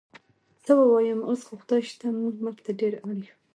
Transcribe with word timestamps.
څه 0.63 0.71
ووایم، 0.77 1.19
اوس 1.29 1.41
خو 1.47 1.53
خدای 1.61 1.81
شته 1.91 2.05
موږ 2.21 2.35
ملک 2.45 2.59
ته 2.65 2.71
ډېر 2.81 2.93
اړ 3.07 3.17
یو. 3.25 3.35